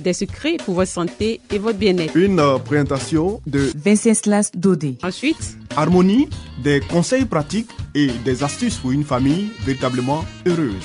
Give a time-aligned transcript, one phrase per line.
[0.00, 2.16] Des secrets pour votre santé et votre bien-être.
[2.16, 4.96] une euh, présentation de Venceslas Dodé.
[5.02, 6.28] Ensuite, Harmonie,
[6.62, 10.84] des conseils pratiques et des astuces pour une famille véritablement heureuse.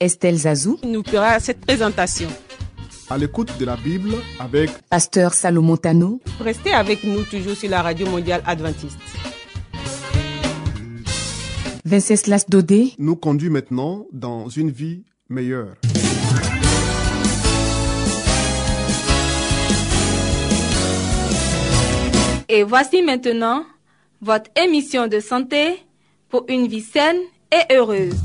[0.00, 2.28] Estelle Zazou, nous fera cette présentation.
[3.08, 7.82] À l'écoute de la Bible avec Pasteur Salomon Tano, Restez avec nous toujours sur la
[7.82, 8.98] radio mondiale adventiste.
[11.84, 15.74] Venceslas Dodé, nous conduit maintenant dans une vie meilleure.
[22.52, 23.64] Et voici maintenant
[24.20, 25.76] votre émission de santé
[26.28, 27.20] pour une vie saine
[27.52, 28.16] et heureuse.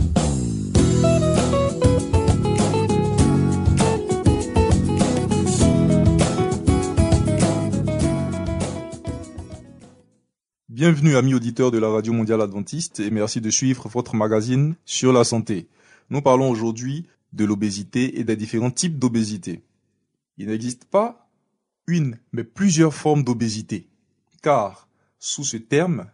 [10.70, 15.14] Bienvenue amis auditeurs de la Radio Mondiale Adventiste et merci de suivre votre magazine sur
[15.14, 15.68] la santé.
[16.10, 19.62] Nous parlons aujourd'hui de l'obésité et des différents types d'obésité.
[20.40, 21.30] Il n'existe pas
[21.86, 23.88] une, mais plusieurs formes d'obésité,
[24.46, 26.06] car sous ce terme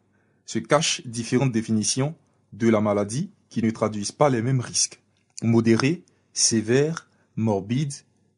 [0.46, 2.16] se cachent différentes définitions
[2.54, 5.02] de la maladie qui ne traduisent pas les mêmes risques.
[5.44, 7.92] Modéré, sévère, morbide,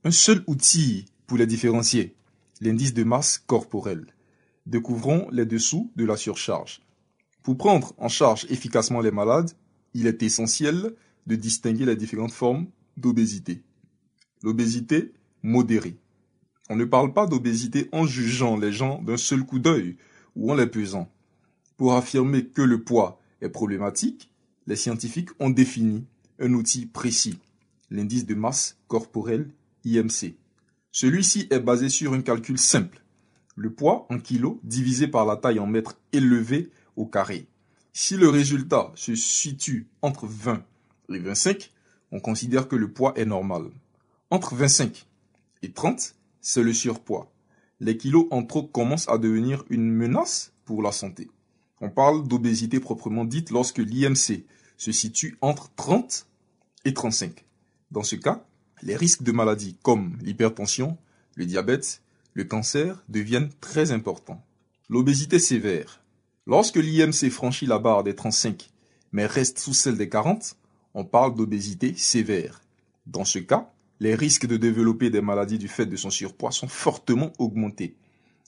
[0.04, 2.16] un seul outil pour les différencier,
[2.60, 4.08] l'indice de masse corporelle
[4.66, 6.82] découvrons les dessous de la surcharge.
[7.44, 9.52] Pour prendre en charge efficacement les malades,
[9.94, 10.96] il est essentiel
[11.28, 12.66] de distinguer les différentes formes
[12.98, 13.62] d'obésité.
[14.42, 15.98] L'obésité modérée.
[16.70, 19.98] On ne parle pas d'obésité en jugeant les gens d'un seul coup d'œil
[20.36, 21.12] ou en les pesant.
[21.78, 24.32] Pour affirmer que le poids est problématique,
[24.68, 26.06] les scientifiques ont défini
[26.40, 27.40] un outil précis,
[27.90, 29.50] l'indice de masse corporelle
[29.86, 30.36] IMC.
[30.92, 33.04] Celui-ci est basé sur un calcul simple
[33.56, 37.48] le poids en kilos divisé par la taille en mètres élevé au carré.
[37.94, 40.64] Si le résultat se situe entre 20
[41.10, 41.72] et 25,
[42.12, 43.66] on considère que le poids est normal.
[44.32, 45.06] Entre 25
[45.62, 47.32] et 30, c'est le surpoids.
[47.80, 51.32] Les kilos en trop commencent à devenir une menace pour la santé.
[51.82, 54.46] On parle d'obésité proprement dite lorsque l'IMC
[54.78, 56.28] se situe entre 30
[56.86, 57.44] et 35.
[57.90, 58.46] Dans ce cas,
[58.84, 61.00] les risques de maladies comme l'hypertension,
[61.34, 64.46] le diabète, le cancer deviennent très importants.
[64.88, 66.04] L'obésité sévère.
[66.46, 68.70] Lorsque l'IMC franchit la barre des 35
[69.14, 70.58] mais reste sous celle des 40,
[70.96, 72.62] on parle d'obésité sévère.
[73.06, 73.73] Dans ce cas,
[74.04, 77.96] les risques de développer des maladies du fait de son surpoids sont fortement augmentés.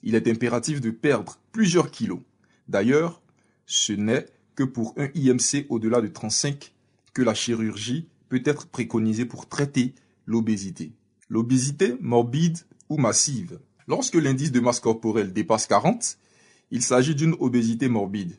[0.02, 2.20] Il est impératif de perdre plusieurs kilos.
[2.68, 3.22] D'ailleurs,
[3.64, 6.74] ce n'est que pour un IMC au-delà de 35
[7.14, 9.94] que la chirurgie peut être préconisée pour traiter
[10.26, 10.92] l'obésité.
[11.30, 12.58] L'obésité morbide
[12.90, 13.58] ou massive.
[13.88, 16.18] Lorsque l'indice de masse corporelle dépasse 40,
[16.70, 18.36] il s'agit d'une obésité morbide.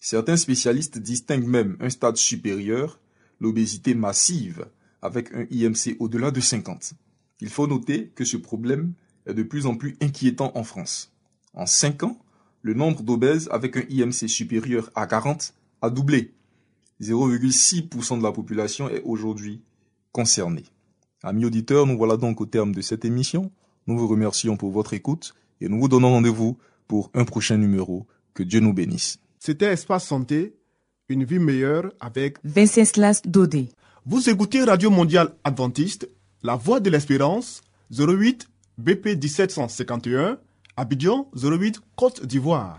[0.00, 2.98] Certains spécialistes distinguent même un stade supérieur,
[3.38, 4.66] l'obésité massive,
[5.02, 6.94] avec un IMC au-delà de 50.
[7.40, 8.92] Il faut noter que ce problème
[9.26, 11.12] est de plus en plus inquiétant en France.
[11.54, 12.18] En 5 ans,
[12.62, 16.32] le nombre d'obèses avec un IMC supérieur à 40 a doublé.
[17.00, 19.62] 0,6% de la population est aujourd'hui
[20.12, 20.64] concernée.
[21.22, 23.50] Amis auditeurs, nous voilà donc au terme de cette émission.
[23.86, 26.56] Nous vous remercions pour votre écoute et nous vous donnons rendez-vous
[26.88, 28.06] pour un prochain numéro.
[28.34, 29.18] Que Dieu nous bénisse.
[29.38, 30.56] C'était Espace Santé,
[31.08, 33.68] une vie meilleure avec Venceslas Dodé.
[34.08, 36.08] Vous écoutez Radio Mondiale Adventiste,
[36.44, 38.46] La Voix de l'Espérance, 08
[38.78, 40.38] BP 1751,
[40.76, 42.78] Abidjan 08 Côte d'Ivoire.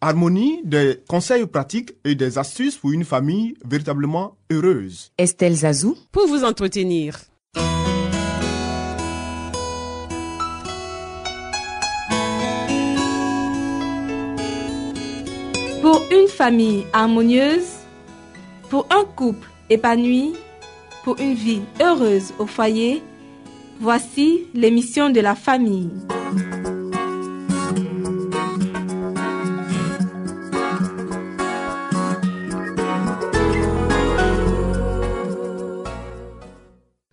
[0.00, 5.12] Harmonie, des conseils pratiques et des astuces pour une famille véritablement heureuse.
[5.18, 7.18] Estelle Zazou, Pour vous entretenir.
[15.90, 17.66] Pour une famille harmonieuse,
[18.68, 20.34] pour un couple épanoui,
[21.02, 23.02] pour une vie heureuse au foyer,
[23.80, 25.90] voici l'émission de la famille.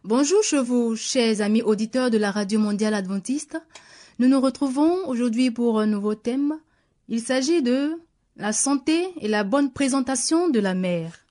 [0.04, 3.60] Bonjour chez vous, chers amis auditeurs de la Radio Mondiale Adventiste.
[4.20, 6.60] Nous nous retrouvons aujourd'hui pour un nouveau thème.
[7.10, 7.98] Il s'agit de
[8.39, 11.25] la santé et la bonne présentation de la mère.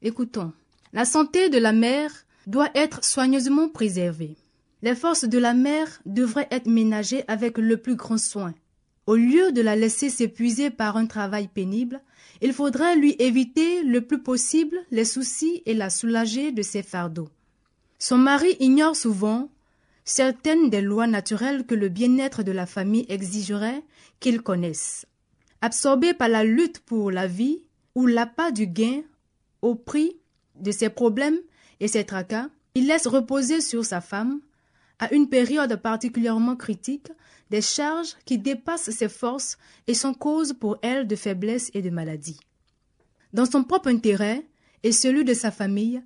[0.00, 0.52] Écoutons.
[0.94, 2.10] La santé de la mère
[2.46, 4.36] doit être soigneusement préservée.
[4.80, 8.54] Les forces de la mère devraient être ménagées avec le plus grand soin.
[9.06, 12.00] Au lieu de la laisser s'épuiser par un travail pénible,
[12.40, 17.28] il faudrait lui éviter le plus possible les soucis et la soulager de ses fardeaux.
[17.98, 19.50] Son mari ignore souvent
[20.04, 23.82] certaines des lois naturelles que le bien-être de la famille exigerait
[24.20, 25.06] qu'il connaisse.
[25.60, 27.64] Absorbé par la lutte pour la vie
[27.94, 29.02] ou l'appât du gain
[29.62, 30.16] au prix
[30.60, 31.38] de ses problèmes
[31.80, 34.40] et ses tracas, il laisse reposer sur sa femme,
[34.98, 37.10] à une période particulièrement critique,
[37.50, 39.56] des charges qui dépassent ses forces
[39.86, 42.40] et sont cause pour elle de faiblesse et de maladie.
[43.32, 44.46] Dans son propre intérêt
[44.82, 46.02] et celui de sa famille,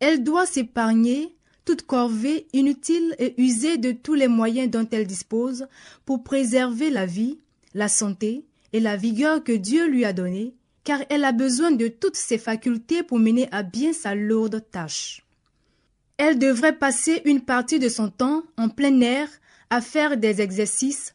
[0.00, 5.66] elle doit s'épargner toute corvée inutile et user de tous les moyens dont elle dispose
[6.04, 7.38] pour préserver la vie,
[7.72, 8.44] la santé
[8.74, 12.38] et la vigueur que Dieu lui a donnée, car elle a besoin de toutes ses
[12.38, 15.24] facultés pour mener à bien sa lourde tâche.
[16.16, 19.28] Elle devrait passer une partie de son temps en plein air
[19.70, 21.14] à faire des exercices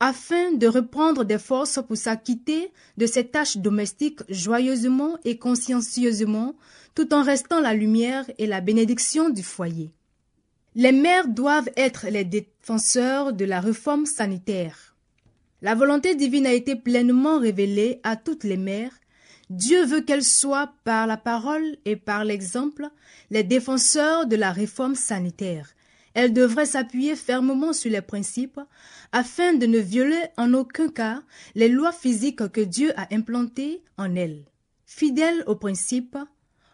[0.00, 6.56] afin de reprendre des forces pour s'acquitter de ses tâches domestiques joyeusement et consciencieusement,
[6.94, 9.92] tout en restant la lumière et la bénédiction du foyer.
[10.74, 14.94] Les mères doivent être les défenseurs de la réforme sanitaire.
[15.60, 18.94] La volonté divine a été pleinement révélée à toutes les mères.
[19.50, 22.88] Dieu veut qu'elles soient, par la parole et par l'exemple,
[23.30, 25.74] les défenseurs de la réforme sanitaire.
[26.14, 28.60] Elles devraient s'appuyer fermement sur les principes
[29.12, 31.22] afin de ne violer en aucun cas
[31.54, 34.44] les lois physiques que Dieu a implantées en elles.
[34.86, 36.18] Fidèles aux principes,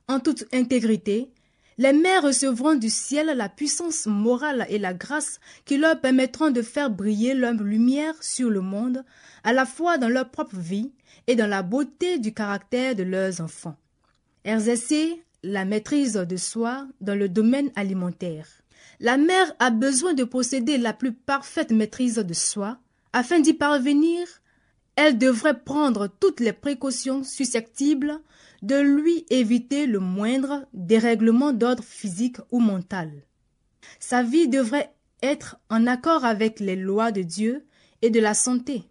[0.08, 1.30] en toute intégrité,
[1.78, 6.62] les mères recevront du ciel la puissance morale et la grâce qui leur permettront de
[6.62, 9.04] faire briller leur lumière sur le monde,
[9.42, 10.92] à la fois dans leur propre vie
[11.26, 13.76] et dans la beauté du caractère de leurs enfants.
[14.44, 18.46] Exercer la maîtrise de soi dans le domaine alimentaire.
[19.00, 22.78] La mère a besoin de posséder la plus parfaite maîtrise de soi.
[23.12, 24.26] Afin d'y parvenir,
[24.96, 28.20] elle devrait prendre toutes les précautions susceptibles
[28.62, 33.10] de lui éviter le moindre dérèglement d'ordre physique ou mental.
[33.98, 37.66] Sa vie devrait être en accord avec les lois de Dieu
[38.02, 38.84] et de la santé.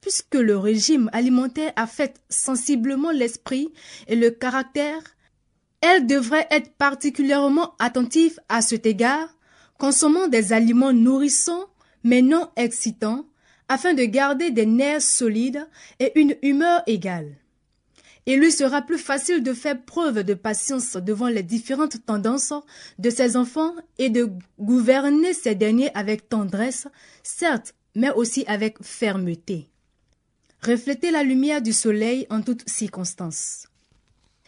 [0.00, 3.72] Puisque le régime alimentaire affecte sensiblement l'esprit
[4.08, 5.02] et le caractère,
[5.80, 9.28] elle devrait être particulièrement attentive à cet égard,
[9.78, 11.66] consommant des aliments nourrissants
[12.04, 13.26] mais non excitants,
[13.68, 15.66] afin de garder des nerfs solides
[15.98, 17.36] et une humeur égale.
[18.26, 22.54] Il lui sera plus facile de faire preuve de patience devant les différentes tendances
[22.98, 24.30] de ses enfants et de
[24.60, 26.86] gouverner ces derniers avec tendresse,
[27.24, 29.68] certes, mais aussi avec fermeté.
[30.64, 33.66] Refléter la lumière du soleil en toutes circonstances.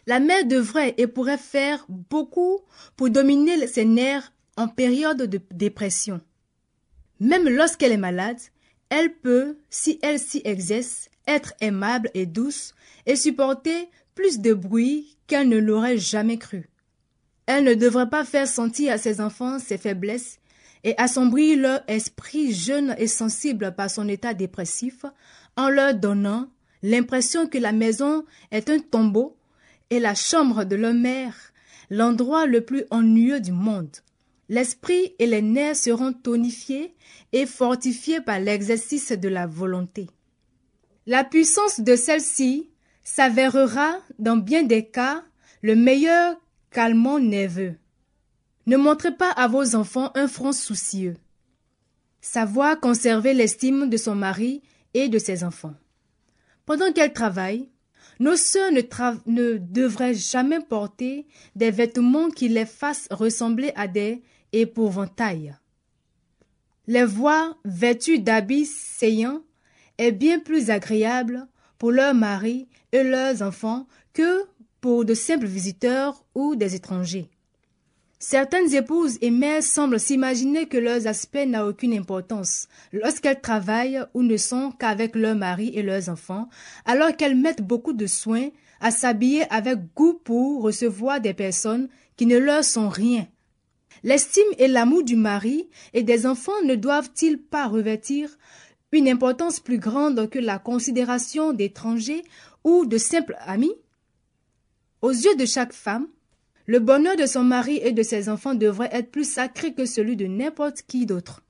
[0.06, 2.60] La mère devrait et pourrait faire beaucoup
[2.96, 6.20] pour dominer ses nerfs en période de dépression.
[7.18, 8.38] Même lorsqu'elle est malade,
[8.90, 12.74] elle peut, si elle s'y exerce, être aimable et douce
[13.06, 16.68] et supporter plus de bruit qu'elle ne l'aurait jamais cru.
[17.46, 20.38] Elle ne devrait pas faire sentir à ses enfants ses faiblesses
[20.84, 25.04] et assombrir leur esprit jeune et sensible par son état dépressif
[25.56, 26.48] en leur donnant
[26.82, 29.36] l'impression que la maison est un tombeau
[29.90, 31.34] et la chambre de leur mère
[31.90, 33.96] l'endroit le plus ennuyeux du monde.
[34.48, 36.94] L'esprit et les nerfs seront tonifiés
[37.32, 40.08] et fortifiés par l'exercice de la volonté.
[41.06, 42.70] La puissance de celle-ci
[43.02, 45.22] s'avérera dans bien des cas
[45.62, 46.36] le meilleur
[46.70, 47.76] calmant nerveux.
[48.66, 51.16] Ne montrez pas à vos enfants un front soucieux.
[52.20, 54.62] Savoir conserver l'estime de son mari
[54.94, 55.74] et de ses enfants.
[56.64, 57.68] Pendant qu'elle travaille,
[58.20, 65.56] nos sœurs ne, devraient jamais porter des vêtements qui les fassent ressembler à des épouvantails.
[66.86, 69.42] Les voir vêtues d'habits saillants
[69.98, 71.46] est bien plus agréable
[71.78, 74.44] pour leurs maris et leurs enfants que
[74.80, 77.30] pour de simples visiteurs ou des étrangers.
[78.26, 84.22] Certaines épouses et mères semblent s'imaginer que leur aspect n'a aucune importance lorsqu'elles travaillent ou
[84.22, 86.48] ne sont qu'avec leurs maris et leurs enfants,
[86.86, 88.48] alors qu'elles mettent beaucoup de soin
[88.80, 93.26] à s'habiller avec goût pour recevoir des personnes qui ne leur sont rien.
[94.04, 98.38] L'estime et l'amour du mari et des enfants ne doivent-ils pas revêtir
[98.90, 102.24] une importance plus grande que la considération d'étrangers
[102.64, 103.74] ou de simples amis?
[105.02, 106.06] Aux yeux de chaque femme,
[106.66, 110.16] le bonheur de son mari et de ses enfants devrait être plus sacré que celui
[110.16, 111.42] de n'importe qui d'autre.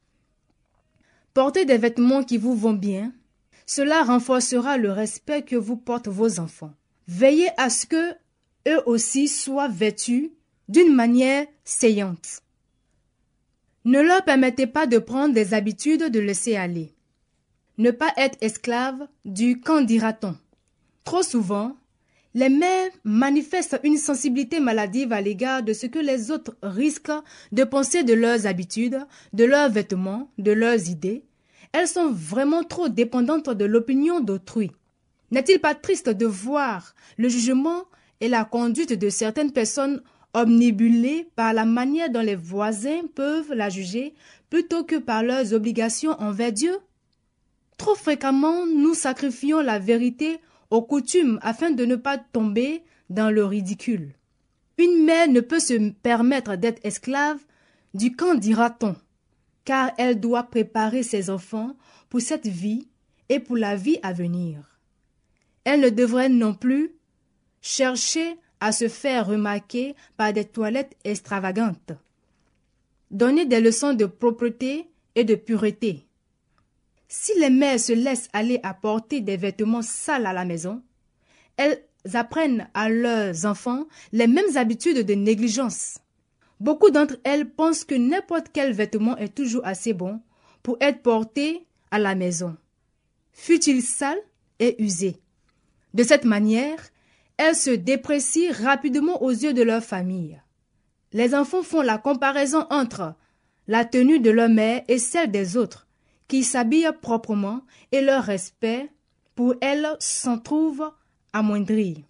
[1.34, 3.12] Portez des vêtements qui vous vont bien.
[3.66, 6.72] Cela renforcera le respect que vous portent vos enfants.
[7.08, 8.12] Veillez à ce que
[8.68, 10.32] eux aussi soient vêtus
[10.68, 12.42] d'une manière saillante.
[13.84, 16.94] Ne leur permettez pas de prendre des habitudes de laisser aller.
[17.76, 20.36] Ne pas être esclave du qu'en dira-t-on.
[21.04, 21.76] Trop souvent,
[22.34, 27.12] les mères manifestent une sensibilité maladive à l'égard de ce que les autres risquent
[27.52, 28.98] de penser de leurs habitudes,
[29.32, 31.22] de leurs vêtements, de leurs idées.
[31.72, 34.72] Elles sont vraiment trop dépendantes de l'opinion d'autrui.
[35.30, 37.84] N'est-il pas triste de voir le jugement
[38.20, 40.02] et la conduite de certaines personnes
[40.34, 44.14] omnibulées par la manière dont les voisins peuvent la juger
[44.50, 46.76] plutôt que par leurs obligations envers Dieu?
[47.78, 50.38] Trop fréquemment, nous sacrifions la vérité
[50.74, 54.12] aux coutumes afin de ne pas tomber dans le ridicule.
[54.76, 57.38] Une mère ne peut se permettre d'être esclave
[57.94, 58.96] du quand dira-t-on,
[59.64, 61.76] car elle doit préparer ses enfants
[62.08, 62.88] pour cette vie
[63.28, 64.80] et pour la vie à venir.
[65.62, 66.90] Elle ne devrait non plus
[67.60, 71.92] chercher à se faire remarquer par des toilettes extravagantes.
[73.12, 76.08] Donner des leçons de propreté et de pureté.
[77.16, 80.82] Si les mères se laissent aller à porter des vêtements sales à la maison,
[81.56, 81.80] elles
[82.12, 85.98] apprennent à leurs enfants les mêmes habitudes de négligence.
[86.58, 90.20] Beaucoup d'entre elles pensent que n'importe quel vêtement est toujours assez bon
[90.64, 92.56] pour être porté à la maison,
[93.32, 94.18] fût-il sale
[94.58, 95.20] et usé?
[95.94, 96.80] De cette manière,
[97.36, 100.42] elles se déprécient rapidement aux yeux de leur famille.
[101.12, 103.14] Les enfants font la comparaison entre
[103.68, 105.83] la tenue de leur mère et celle des autres,
[106.28, 107.62] qui s'habillent proprement
[107.92, 108.90] et leur respect
[109.34, 110.90] pour elles s'en trouve
[111.32, 112.04] amoindri.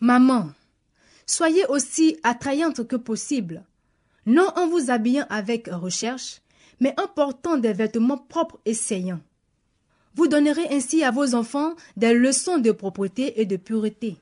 [0.00, 0.50] Maman,
[1.26, 3.64] soyez aussi attrayante que possible,
[4.26, 6.40] non en vous habillant avec recherche,
[6.80, 9.20] mais en portant des vêtements propres et saillants.
[10.14, 14.16] Vous donnerez ainsi à vos enfants des leçons de propreté et de pureté.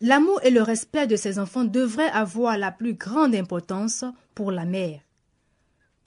[0.00, 4.64] L'amour et le respect de ces enfants devraient avoir la plus grande importance pour la
[4.64, 5.00] mère.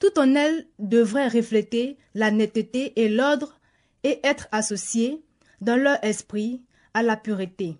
[0.02, 3.60] Tout en elle devrait refléter la netteté et l'ordre
[4.02, 5.22] et être associé,
[5.60, 6.60] dans leur esprit,
[6.92, 7.76] à la pureté.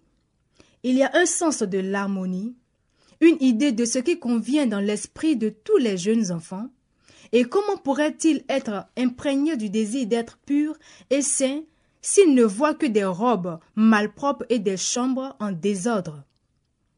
[0.84, 2.54] Il y a un sens de l'harmonie,
[3.20, 6.68] une idée de ce qui convient dans l'esprit de tous les jeunes enfants,
[7.32, 10.76] et comment pourrait-il être imprégné du désir d'être pur
[11.10, 11.62] et saint
[12.02, 16.22] s'il ne voit que des robes malpropres et des chambres en désordre?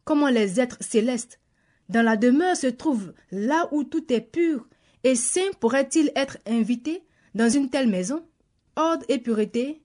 [0.05, 1.41] Comment les êtres célestes,
[1.89, 4.69] dans la demeure se trouvent là où tout est pur
[5.05, 7.03] et saint, pourraient-ils être invités
[7.35, 8.25] dans une telle maison?
[8.77, 9.83] Ordre et pureté,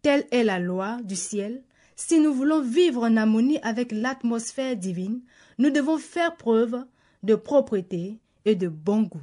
[0.00, 1.62] telle est la loi du ciel.
[1.94, 5.20] Si nous voulons vivre en harmonie avec l'atmosphère divine,
[5.58, 6.84] nous devons faire preuve
[7.22, 9.20] de propreté et de bon goût.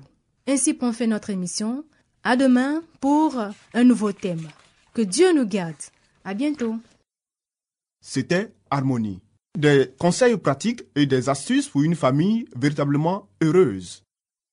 [0.48, 1.84] Ainsi prend fait notre émission.
[2.24, 3.38] À demain pour
[3.74, 4.48] un nouveau thème.
[4.94, 5.76] Que Dieu nous garde.
[6.24, 6.76] À bientôt.
[8.02, 9.20] C'était Harmonie.
[9.58, 14.04] Des conseils pratiques et des astuces pour une famille véritablement heureuse.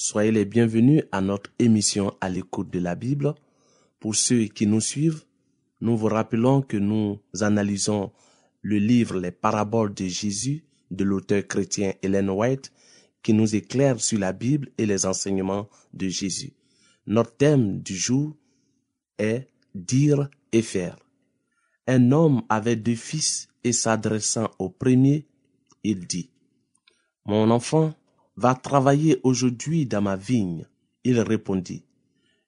[0.00, 3.34] Soyez les bienvenus à notre émission à l'écoute de la Bible.
[3.98, 5.24] Pour ceux qui nous suivent,
[5.80, 8.12] nous vous rappelons que nous analysons
[8.62, 12.72] le livre Les paraboles de Jésus de l'auteur chrétien Helen White
[13.24, 16.52] qui nous éclaire sur la Bible et les enseignements de Jésus.
[17.08, 18.36] Notre thème du jour
[19.18, 20.96] est dire et faire.
[21.88, 25.26] Un homme avait deux fils et s'adressant au premier,
[25.82, 26.30] il dit,
[27.26, 27.94] Mon enfant,
[28.38, 30.64] va travailler aujourd'hui dans ma vigne.
[31.02, 31.82] Il répondit,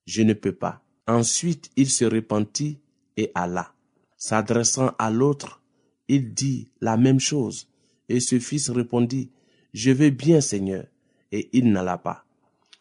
[0.06, 0.84] Je ne peux pas.
[1.08, 2.78] Ensuite il se repentit
[3.16, 3.74] et alla.
[4.16, 5.60] S'adressant à l'autre,
[6.06, 7.66] il dit la même chose.
[8.08, 9.30] Et ce fils répondit,
[9.74, 10.84] Je veux bien, Seigneur.
[11.32, 12.24] Et il n'alla pas.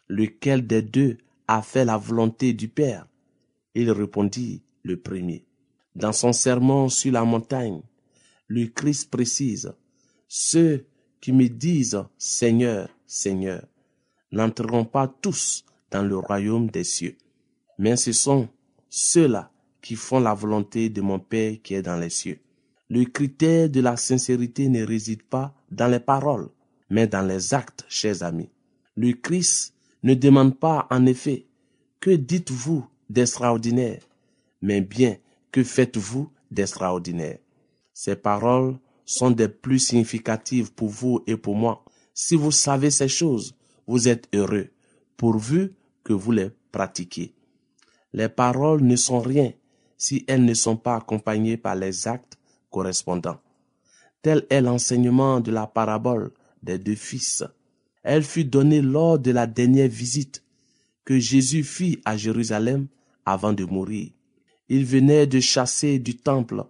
[0.08, 3.08] Lequel des deux a fait la volonté du Père?
[3.74, 5.46] Il répondit, le premier.
[5.96, 7.82] Dans son sermon sur la montagne,
[8.48, 9.74] le Christ précise,
[10.28, 10.86] Ceux
[11.22, 13.66] qui me disent Seigneur, Seigneur,
[14.32, 17.18] n'entreront pas tous dans le royaume des cieux,
[17.80, 18.48] mais ce sont
[18.88, 19.52] ceux-là
[19.82, 22.40] qui font la volonté de mon Père qui est dans les cieux.
[22.88, 26.50] Le critère de la sincérité ne réside pas dans les paroles,
[26.92, 28.52] mais dans les actes, chers amis.
[28.96, 29.74] Le Christ
[30.04, 31.48] ne demande pas, en effet,
[32.00, 34.04] que dites-vous d'extraordinaire,
[34.62, 35.18] mais bien
[35.52, 37.40] que faites-vous d'extraordinaire.
[37.92, 41.84] Ces paroles sont des plus significatives pour vous et pour moi.
[42.14, 43.56] Si vous savez ces choses,
[43.88, 44.70] vous êtes heureux,
[45.18, 45.74] pourvu
[46.04, 47.34] que vous les pratiquiez.
[48.14, 49.54] Les paroles ne sont rien
[49.98, 52.38] si elles ne sont pas accompagnées par les actes
[52.72, 53.40] correspondants.
[54.22, 56.32] Tel est l'enseignement de la parabole
[56.64, 57.44] des deux fils.
[58.04, 60.44] Elle fut donnée lors de la dernière visite
[61.06, 62.88] que Jésus fit à Jérusalem
[63.26, 64.10] avant de mourir.
[64.68, 66.64] Il venait de chasser du temple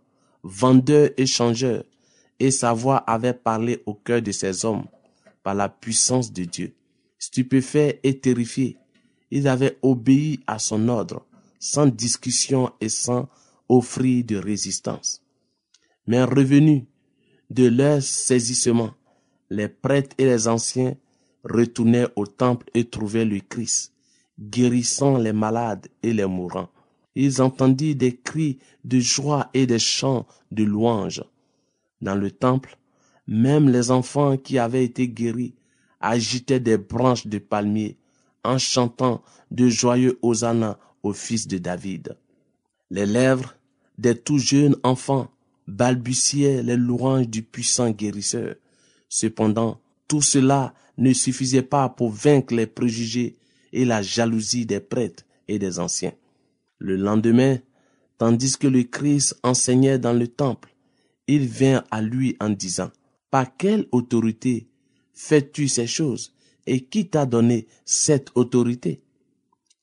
[0.43, 1.83] vendeurs et changeurs,
[2.39, 4.85] et sa voix avait parlé au cœur de ces hommes
[5.43, 6.75] par la puissance de Dieu.
[7.17, 8.77] Stupéfaits et terrifiés,
[9.31, 11.25] ils avaient obéi à son ordre,
[11.59, 13.29] sans discussion et sans
[13.67, 15.21] offrir de résistance.
[16.07, 16.83] Mais revenus
[17.49, 18.93] de leur saisissement,
[19.49, 20.95] les prêtres et les anciens
[21.43, 23.93] retournaient au temple et trouvaient le Christ,
[24.39, 26.69] guérissant les malades et les mourants.
[27.15, 31.23] Ils entendirent des cris de joie et des chants de louange.
[32.01, 32.78] Dans le temple,
[33.29, 35.53] même les enfants qui avaient été guéris
[36.01, 37.95] agitaient des branches de palmiers
[38.43, 39.21] en chantant
[39.51, 42.17] de joyeux hosanna au fils de David.
[42.89, 43.55] Les lèvres
[43.99, 45.29] des tout jeunes enfants
[45.67, 48.55] balbutiaient les louanges du puissant guérisseur.
[49.09, 53.35] Cependant, tout cela ne suffisait pas pour vaincre les préjugés
[53.71, 56.13] et la jalousie des prêtres et des anciens.
[56.79, 57.59] Le lendemain,
[58.17, 60.73] tandis que le Christ enseignait dans le temple,
[61.27, 62.89] il vint à lui en disant,
[63.31, 64.67] Par quelle autorité
[65.13, 66.33] fais-tu ces choses
[66.65, 69.01] et qui t'a donné cette autorité?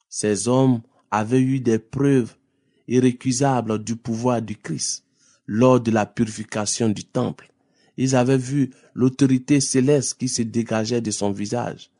[0.08, 2.36] Ces hommes avaient eu des preuves
[2.88, 5.04] irrécusables du pouvoir du Christ
[5.46, 7.52] lors de la purification du temple.
[7.96, 11.90] Ils avaient vu l'autorité céleste qui se dégageait de son visage.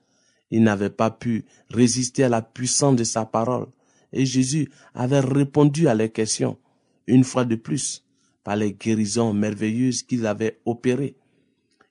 [0.51, 3.67] Ils n'avaient pas pu résister à la puissance de sa parole.
[4.13, 6.59] Et Jésus avait répondu à leurs questions,
[7.07, 8.05] une fois de plus,
[8.45, 11.17] par les guérisons merveilleuses qu'il avait opérées.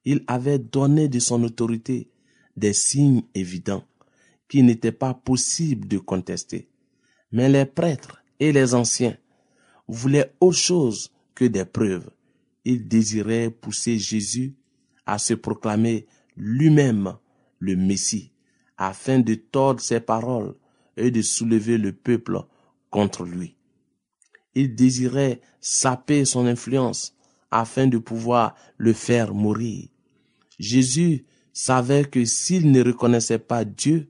[0.06, 2.10] Il avait donné de son autorité
[2.56, 3.84] des signes évidents
[4.48, 6.70] qui n'étaient pas possibles de contester.
[7.32, 9.18] Mais les prêtres et les anciens
[9.88, 12.10] voulaient autre chose que des preuves.
[12.64, 14.56] Ils désiraient pousser Jésus
[15.06, 17.16] à se proclamer lui-même
[17.60, 18.32] le Messie,
[18.78, 20.56] afin de tordre ses paroles
[20.98, 22.40] et de soulever le peuple
[22.90, 23.56] contre lui.
[24.54, 27.16] Ils désiraient saper son influence
[27.52, 29.90] afin de pouvoir le faire mourir.
[30.60, 34.10] Jésus savait que s'il ne reconnaissait pas Dieu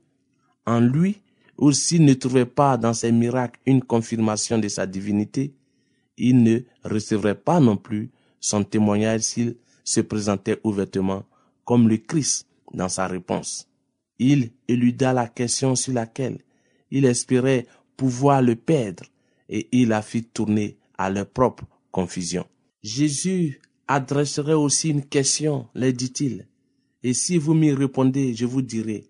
[0.66, 1.22] en lui,
[1.58, 5.54] ou s'il ne trouvait pas dans ses miracles une confirmation de sa divinité,
[6.18, 11.24] il ne recevrait pas non plus son témoignage s'il se présentait ouvertement
[11.64, 13.68] comme le Christ dans sa réponse.
[14.18, 16.38] Il éluda la question sur laquelle
[16.90, 19.04] il espérait pouvoir le perdre
[19.48, 22.46] et il la fit tourner à leur propre confusion.
[22.82, 26.46] Jésus adresserait aussi une question, leur dit-il,
[27.02, 29.08] et si vous m'y répondez, je vous dirai,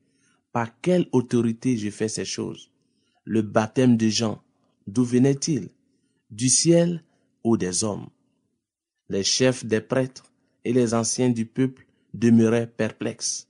[0.53, 2.71] par quelle autorité je fais ces choses?
[3.25, 4.43] Le baptême de Jean,
[4.87, 5.71] d'où venait-il?
[6.31, 7.03] Du ciel
[7.45, 8.09] ou des hommes?
[9.09, 10.31] Les chefs des prêtres
[10.65, 13.49] et les anciens du peuple demeuraient perplexes.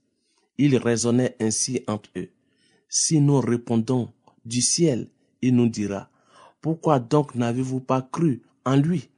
[0.58, 2.28] Ils raisonnaient ainsi entre eux.
[2.88, 4.12] Si nous répondons
[4.44, 5.08] du ciel,
[5.42, 6.10] il nous dira,
[6.60, 9.08] pourquoi donc n'avez-vous pas cru en lui?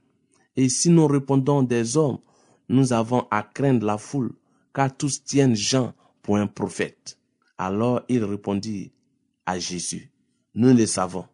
[0.58, 2.18] Et si nous répondons des hommes,
[2.68, 4.32] nous avons à craindre la foule,
[4.74, 7.16] car tous tiennent Jean pour un prophète.
[7.56, 8.90] Alors il répondit
[9.46, 10.10] à Jésus,
[10.56, 11.26] nous le savons.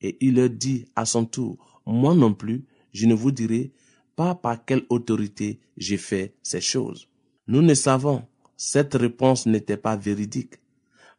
[0.00, 3.72] Et il leur dit à son tour, moi non plus, je ne vous dirai
[4.14, 7.08] pas par quelle autorité j'ai fait ces choses.
[7.48, 10.54] Nous ne savons, cette réponse n'était pas véridique.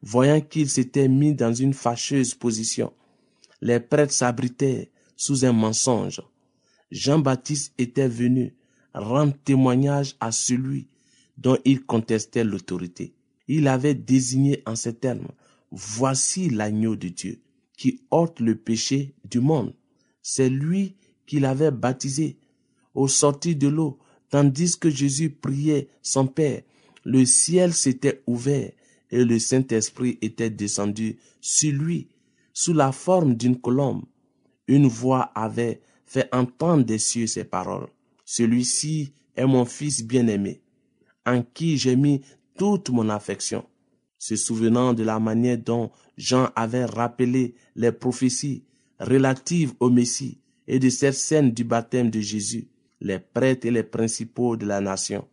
[0.02, 2.94] Voyant qu'il s'était mis dans une fâcheuse position,
[3.60, 6.22] les prêtres s'abritaient sous un mensonge.
[6.92, 8.56] Jean-Baptiste était venu
[8.94, 10.88] rendre témoignage à celui
[11.38, 13.14] dont il contestait l'autorité.
[13.48, 15.28] Il avait désigné en ces termes,
[15.72, 17.42] Voici l'agneau de Dieu
[17.78, 19.74] qui ôte le péché du monde.
[20.22, 22.38] C'est lui qui l'avait baptisé
[22.96, 24.00] au sortir de l'eau,
[24.30, 26.64] tandis que Jésus priait son Père.
[27.06, 28.72] Le ciel s'était ouvert
[29.12, 32.10] et le Saint-Esprit était descendu sur lui
[32.52, 34.04] sous la forme d'une colombe.
[34.68, 37.88] Une voix avait fait entendre des cieux ces paroles.
[38.26, 40.60] Celui-ci est mon fils bien-aimé,
[41.24, 42.22] en qui j'ai mis
[42.58, 43.64] toute mon affection.
[44.18, 48.64] Se souvenant de la manière dont Jean avait rappelé les prophéties
[49.00, 52.70] relatives au Messie et de cette scène du baptême de Jésus,
[53.02, 55.28] les prêtres et les principaux de la nation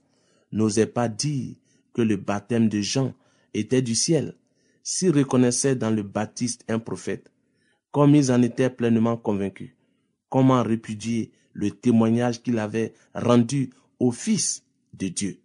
[0.53, 1.55] n'osaient pas dire
[1.95, 3.15] que le baptême de Jean
[3.55, 4.35] était du ciel,
[4.83, 7.33] s'ils reconnaissaient dans le baptiste un prophète,
[7.93, 9.76] comme ils en étaient pleinement convaincus.
[10.29, 15.41] Comment répudier le témoignage qu'il avait rendu au Fils de Dieu?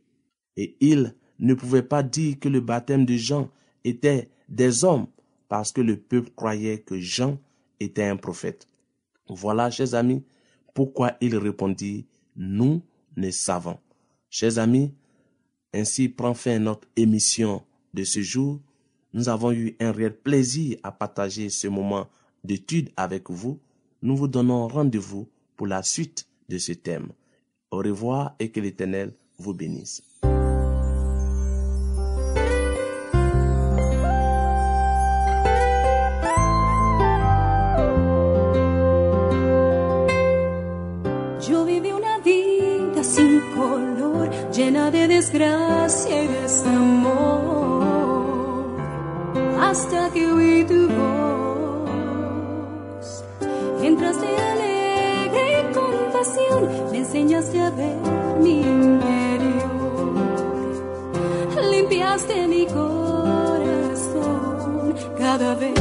[0.58, 3.50] Et ils ne pouvaient pas dire que le baptême de Jean
[3.84, 5.08] était des hommes,
[5.48, 7.39] parce que le peuple croyait que Jean
[7.80, 8.67] était un prophète.
[9.28, 10.24] Voilà, chers amis,
[10.74, 12.82] pourquoi il répondit, nous
[13.17, 13.80] ne savons.
[14.30, 14.94] Chers amis,
[15.74, 17.63] ainsi prend fin notre émission
[17.94, 18.60] de ce jour.
[19.13, 22.08] Nous avons eu un réel plaisir à partager ce moment
[22.44, 23.60] d'étude avec vous.
[24.04, 27.10] Nous vous donnons rendez-vous pour la suite de ce thème.
[27.70, 30.02] Au revoir et que l'Éternel vous bénisse.
[65.32, 65.80] Cada vez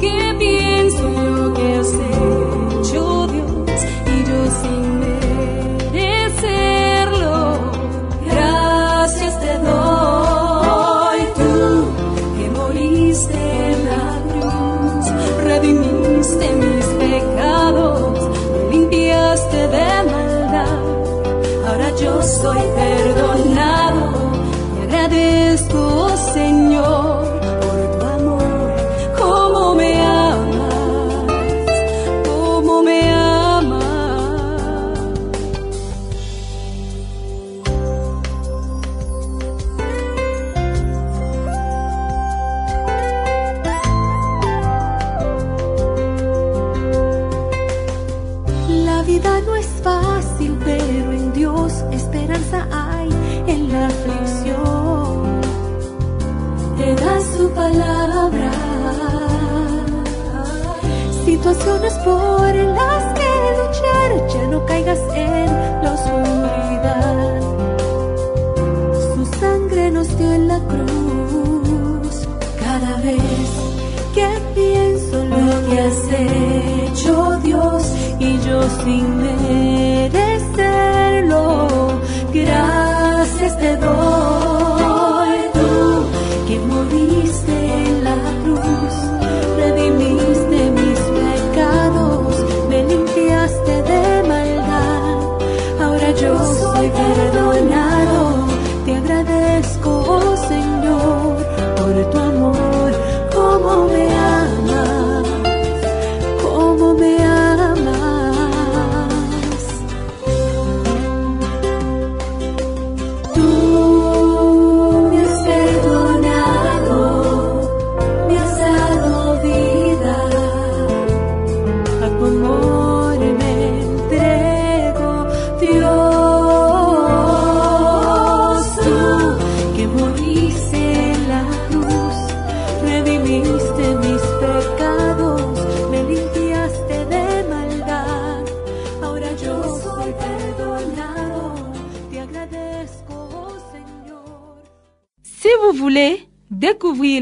[0.00, 3.80] que pienso en lo que has hecho, Dios,
[4.12, 4.82] y yo sin
[5.92, 7.36] merecerlo,
[8.26, 11.56] gracias te doy tú
[12.36, 13.38] que moriste
[13.70, 15.04] en la cruz,
[15.44, 18.16] redimiste mis pecados,
[18.52, 20.80] me limpiaste de maldad,
[21.68, 24.02] ahora yo soy perdonado,
[24.74, 25.80] te agradezco
[26.34, 26.67] Señor
[61.28, 65.46] Situaciones por las que luchar, ya no caigas en
[65.82, 67.40] la oscuridad.
[69.14, 72.26] Su sangre nos dio en la cruz.
[72.58, 73.50] Cada vez
[74.14, 76.02] que pienso en lo que has
[76.92, 77.82] hecho, Dios,
[78.18, 80.30] y yo sin merecerlo,
[82.32, 84.47] gracias te doy